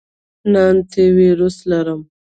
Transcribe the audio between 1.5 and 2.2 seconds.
لرم